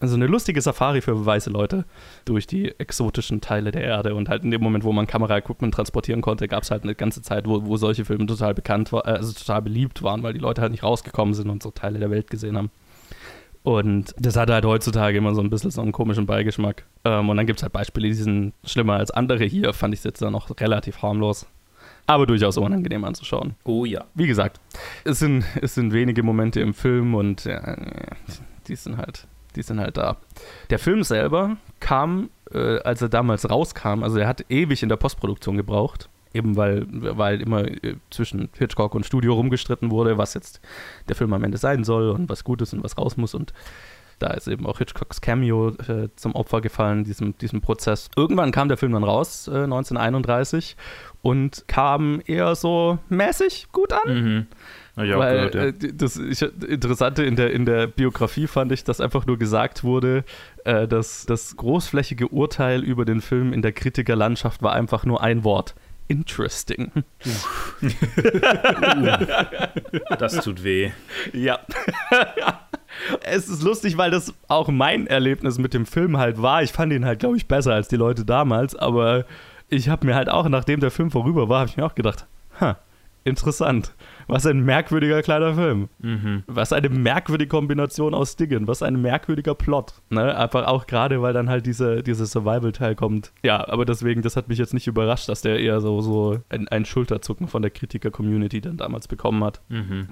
[0.00, 1.84] so eine lustige Safari für weiße Leute
[2.24, 4.14] durch die exotischen Teile der Erde.
[4.14, 7.22] Und halt in dem Moment, wo man Kameraequipment transportieren konnte, gab es halt eine ganze
[7.22, 10.60] Zeit, wo, wo solche Filme total bekannt waren, also total beliebt waren, weil die Leute
[10.62, 12.70] halt nicht rausgekommen sind und so Teile der Welt gesehen haben.
[13.64, 16.84] Und das hat halt heutzutage immer so ein bisschen so einen komischen Beigeschmack.
[17.04, 19.44] Ähm, und dann gibt es halt Beispiele, die sind schlimmer als andere.
[19.44, 21.46] Hier fand ich es jetzt dann noch relativ harmlos.
[22.06, 23.54] Aber durchaus unangenehm anzuschauen.
[23.64, 24.04] Oh ja.
[24.14, 24.60] Wie gesagt,
[25.04, 27.78] es sind, es sind wenige Momente im Film und ja,
[28.68, 29.26] die sind halt,
[29.56, 30.16] die sind halt da.
[30.70, 34.96] Der Film selber kam, äh, als er damals rauskam, also er hat ewig in der
[34.96, 36.08] Postproduktion gebraucht.
[36.32, 40.60] Eben weil, weil immer äh, zwischen Hitchcock und Studio rumgestritten wurde, was jetzt
[41.08, 43.34] der Film am Ende sein soll und was gut ist und was raus muss.
[43.34, 43.52] Und
[44.18, 48.10] da ist eben auch Hitchcocks Cameo äh, zum Opfer gefallen, diesem, diesem Prozess.
[48.16, 50.76] Irgendwann kam der Film dann raus, äh, 1931,
[51.22, 54.14] und kam eher so mäßig gut an.
[54.14, 54.46] Mhm.
[54.96, 55.88] Ich auch Weil gehört, ja.
[55.88, 59.82] äh, das ich, Interessante in der, in der Biografie fand ich, dass einfach nur gesagt
[59.82, 60.24] wurde,
[60.64, 65.42] äh, dass das großflächige Urteil über den Film in der Kritikerlandschaft war einfach nur ein
[65.42, 65.74] Wort.
[66.06, 66.90] Interesting.
[70.18, 70.90] Das tut weh.
[71.32, 71.58] Ja.
[73.22, 76.62] es ist lustig, weil das auch mein Erlebnis mit dem Film halt war.
[76.62, 79.24] Ich fand ihn halt, glaube ich, besser als die Leute damals, aber
[79.68, 82.26] ich habe mir halt auch, nachdem der Film vorüber war, habe ich mir auch gedacht,
[82.60, 82.78] ha,
[83.24, 83.94] interessant.
[84.26, 85.88] Was ein merkwürdiger kleiner Film.
[86.46, 88.66] Was eine merkwürdige Kombination aus Dingen.
[88.68, 89.94] Was ein merkwürdiger Plot.
[90.10, 90.36] Ne?
[90.36, 93.32] Einfach auch gerade, weil dann halt diese, dieser Survival-Teil kommt.
[93.42, 96.68] Ja, aber deswegen, das hat mich jetzt nicht überrascht, dass der eher so, so ein,
[96.68, 99.60] ein Schulterzucken von der Kritiker-Community dann damals bekommen hat.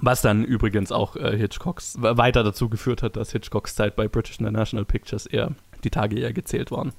[0.01, 4.39] Was dann übrigens auch äh, Hitchcocks weiter dazu geführt hat, dass Hitchcocks Zeit bei British
[4.39, 5.51] International Pictures eher
[5.83, 6.93] die Tage eher gezählt waren.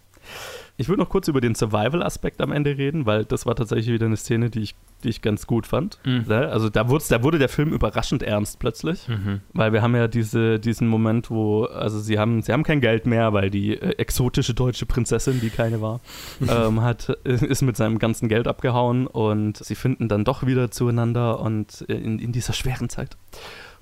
[0.76, 4.06] Ich würde noch kurz über den Survival-Aspekt am Ende reden, weil das war tatsächlich wieder
[4.06, 6.00] eine Szene, die ich, die ich ganz gut fand.
[6.26, 6.48] Ne?
[6.48, 9.06] Also da, da wurde der Film überraschend ernst plötzlich,
[9.52, 13.06] weil wir haben ja diese, diesen Moment, wo, also sie haben, sie haben kein Geld
[13.06, 16.00] mehr, weil die äh, exotische deutsche Prinzessin, die keine war,
[16.40, 21.38] ähm, hat, ist mit seinem ganzen Geld abgehauen und sie finden dann doch wieder zueinander
[21.38, 23.16] und äh, in, in dieser schweren Zeit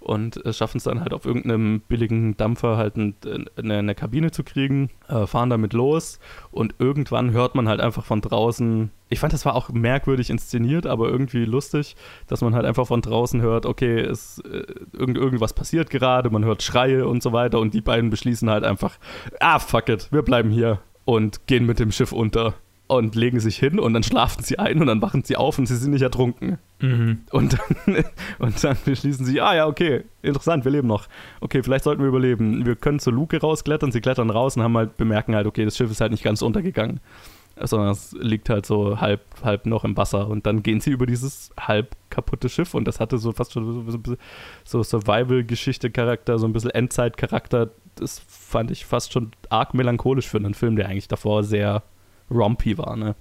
[0.03, 3.15] und äh, schaffen es dann halt auf irgendeinem billigen Dampfer halt ein,
[3.57, 6.19] eine, eine Kabine zu kriegen, äh, fahren damit los
[6.51, 10.87] und irgendwann hört man halt einfach von draußen, ich fand das war auch merkwürdig inszeniert,
[10.87, 15.55] aber irgendwie lustig, dass man halt einfach von draußen hört, okay, es, äh, irgend, irgendwas
[15.55, 18.99] passiert gerade, man hört Schreie und so weiter und die beiden beschließen halt einfach,
[19.41, 22.55] ah fuck it, wir bleiben hier und gehen mit dem Schiff unter
[22.97, 25.67] und legen sich hin und dann schlafen sie ein und dann wachen sie auf und
[25.67, 26.59] sie sind nicht ertrunken.
[27.31, 28.05] Und dann,
[28.39, 31.07] und dann beschließen sie, ah ja, okay, interessant, wir leben noch.
[31.41, 32.67] Okay, vielleicht sollten wir überleben.
[32.67, 35.77] Wir können zur Luke rausklettern, sie klettern raus und haben halt, bemerken halt, okay, das
[35.77, 37.01] Schiff ist halt nicht ganz untergegangen.
[37.61, 40.29] Sondern es liegt halt so halb, halb noch im Wasser.
[40.29, 43.91] Und dann gehen sie über dieses halb kaputte Schiff und das hatte so fast schon
[43.91, 44.17] so, so,
[44.65, 47.71] so Survival-Geschichte-Charakter, so ein bisschen Endzeit-Charakter.
[47.95, 51.83] Das fand ich fast schon arg melancholisch für einen Film, der eigentlich davor sehr
[52.31, 53.15] rompy war, ne?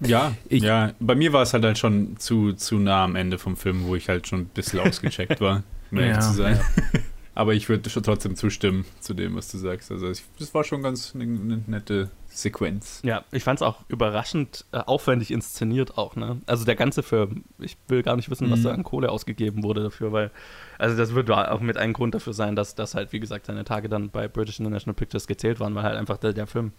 [0.00, 3.38] Ja, Ich- ja, bei mir war es halt, halt schon zu, zu nah am Ende
[3.38, 6.60] vom Film, wo ich halt schon ein bisschen ausgecheckt war, um ehrlich Ja, zu sein.
[7.34, 9.90] Aber ich würde schon trotzdem zustimmen zu dem, was du sagst.
[9.90, 13.00] Also ich, das war schon ganz eine, eine nette Sequenz.
[13.04, 16.42] Ja, ich fand es auch überraschend äh, aufwendig inszeniert auch, ne?
[16.46, 18.64] Also der ganze Film, ich will gar nicht wissen, was Mhm.
[18.64, 20.30] da an Kohle ausgegeben wurde dafür, weil,
[20.76, 23.64] also das wird auch mit ein Grund dafür sein, dass das halt, wie gesagt, seine
[23.64, 26.72] Tage dann bei British International Pictures gezählt waren, weil halt einfach der, der Film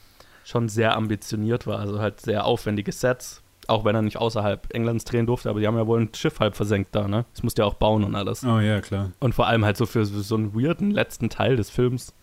[0.44, 5.06] schon sehr ambitioniert war, also halt sehr aufwendige Sets, auch wenn er nicht außerhalb Englands
[5.06, 7.26] drehen durfte, aber die haben ja wohl ein Schiff halb versenkt da, ne?
[7.34, 8.44] Das musste ja auch bauen und alles.
[8.44, 9.12] Oh ja, klar.
[9.20, 12.14] Und vor allem halt so für so einen weirden letzten Teil des Films.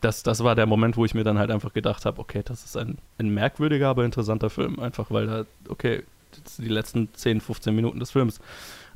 [0.00, 2.64] Das, das war der Moment, wo ich mir dann halt einfach gedacht habe, okay, das
[2.64, 4.80] ist ein, ein merkwürdiger, aber interessanter Film.
[4.80, 6.04] Einfach weil da, okay,
[6.42, 8.40] das sind die letzten 10, 15 Minuten des Films.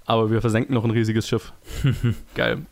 [0.06, 1.52] Aber wir versenken noch ein riesiges Schiff.
[2.34, 2.62] Geil.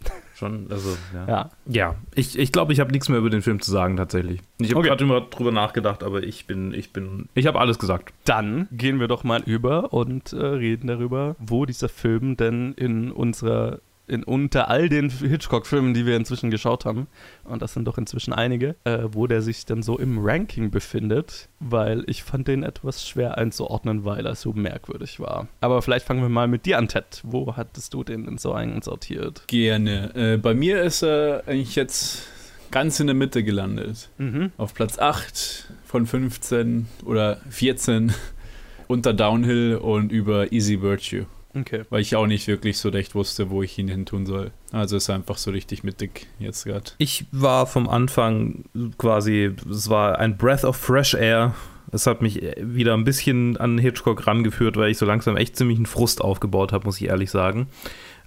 [0.43, 1.27] Schon, also, ja.
[1.29, 1.51] Ja.
[1.67, 4.41] Ja, ich ich, glaube, ich habe nichts mehr über den Film zu sagen, tatsächlich.
[4.59, 4.89] Ich habe Okay.
[4.89, 8.13] gerade immer drüber nachgedacht, aber ich bin, ich bin, ich habe alles gesagt.
[8.25, 13.13] Dann gehen wir doch mal über und äh, reden darüber, wo dieser Film denn in
[13.13, 13.79] unserer,
[14.13, 17.07] in unter all den Hitchcock-Filmen, die wir inzwischen geschaut haben,
[17.45, 21.49] und das sind doch inzwischen einige, äh, wo der sich dann so im Ranking befindet,
[21.61, 25.49] weil ich fand den etwas schwer einzuordnen, weil er so merkwürdig war.
[25.61, 27.23] Aber vielleicht fangen wir mal mit dir an, Ted.
[27.25, 29.45] Wo hattest du den denn so einsortiert?
[29.47, 30.15] Gerne.
[30.15, 32.27] Äh, bei mir ist er eigentlich jetzt
[32.71, 34.11] ganz in der Mitte gelandet.
[34.19, 34.53] Mhm.
[34.57, 38.13] Auf Platz 8 von 15 oder 14
[38.89, 41.27] unter Downhill und über Easy Virtue.
[41.55, 41.83] Okay.
[41.91, 44.53] Weil ich auch nicht wirklich so recht wusste, wo ich ihn hin tun soll.
[44.73, 46.93] Also ist einfach so richtig mittig jetzt gerade.
[46.99, 48.65] Ich war vom Anfang
[48.99, 51.55] quasi, es war ein Breath of Fresh Air.
[51.91, 55.77] Es hat mich wieder ein bisschen an Hitchcock rangeführt, weil ich so langsam echt ziemlich
[55.77, 57.67] einen Frust aufgebaut habe, muss ich ehrlich sagen.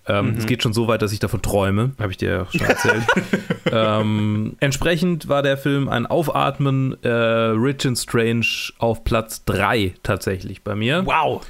[0.08, 0.38] Ähm, Mhm.
[0.38, 3.04] Es geht schon so weit, dass ich davon träume, habe ich dir ja schon erzählt.
[3.72, 8.46] ähm, entsprechend war der Film ein Aufatmen, äh, Rich and Strange
[8.78, 11.42] auf Platz 3 tatsächlich bei mir Wow.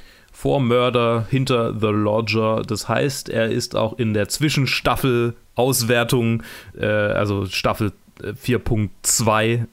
[0.46, 2.62] Vor Murder hinter The Lodger.
[2.62, 6.44] Das heißt, er ist auch in der Zwischenstaffel-Auswertung,
[6.78, 9.66] äh, also Staffel äh, 4.2,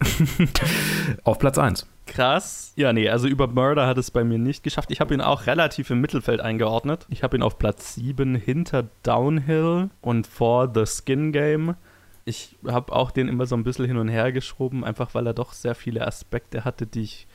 [1.24, 1.87] auf Platz 1.
[2.06, 2.72] Krass.
[2.76, 4.90] Ja, nee, also über Murder hat es bei mir nicht geschafft.
[4.90, 7.04] Ich habe ihn auch relativ im Mittelfeld eingeordnet.
[7.11, 11.74] Ich habe ihn auf Platz 7 hinter Downhill und vor The Skin Game.
[12.24, 15.34] Ich habe auch den immer so ein bisschen hin und her geschoben, einfach weil er
[15.34, 17.26] doch sehr viele Aspekte hatte, die ich,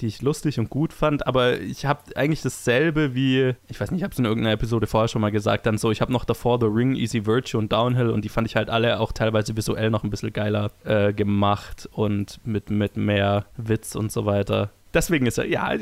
[0.00, 4.00] die ich lustig und gut fand, aber ich habe eigentlich dasselbe wie, ich weiß nicht,
[4.00, 6.24] ich habe es in irgendeiner Episode vorher schon mal gesagt, dann so, ich habe noch
[6.24, 9.56] davor The Ring, Easy Virtue und Downhill und die fand ich halt alle auch teilweise
[9.56, 14.70] visuell noch ein bisschen geiler äh, gemacht und mit, mit mehr Witz und so weiter.
[14.92, 15.74] Deswegen ist er, ja,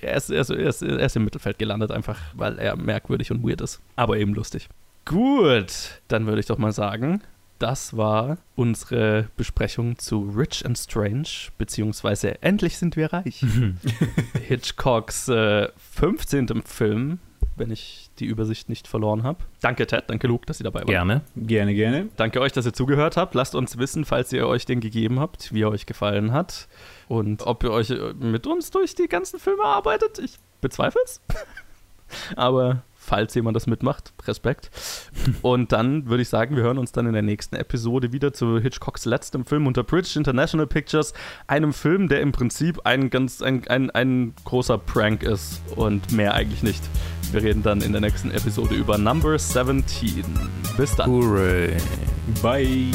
[0.00, 3.30] er ist, er, ist, er, ist, er ist im Mittelfeld gelandet, einfach weil er merkwürdig
[3.30, 4.68] und weird ist, aber eben lustig.
[5.04, 7.20] Gut, dann würde ich doch mal sagen,
[7.58, 11.28] das war unsere Besprechung zu Rich and Strange,
[11.58, 13.44] beziehungsweise Endlich sind wir reich.
[14.46, 16.62] Hitchcocks äh, 15.
[16.64, 17.18] Film,
[17.56, 19.38] wenn ich die Übersicht nicht verloren habe.
[19.60, 20.88] Danke, Ted, danke, Luke, dass ihr dabei wart.
[20.88, 21.22] Gerne.
[21.36, 22.08] Gerne, gerne.
[22.16, 23.34] Danke euch, dass ihr zugehört habt.
[23.34, 26.68] Lasst uns wissen, falls ihr euch den gegeben habt, wie er euch gefallen hat
[27.08, 30.18] und ob ihr euch äh, mit uns durch die ganzen Filme arbeitet.
[30.18, 31.20] Ich bezweifle es.
[32.36, 34.12] Aber falls jemand das mitmacht.
[34.26, 34.70] Respekt.
[35.42, 38.58] Und dann würde ich sagen, wir hören uns dann in der nächsten Episode wieder zu
[38.58, 41.12] Hitchcocks letztem Film unter British International Pictures.
[41.46, 46.34] Einem Film, der im Prinzip ein ganz ein, ein, ein großer Prank ist und mehr
[46.34, 46.82] eigentlich nicht.
[47.32, 50.24] Wir reden dann in der nächsten Episode über Number 17.
[50.76, 51.10] Bis dann.
[51.10, 51.76] Hooray.
[52.42, 52.90] Bye.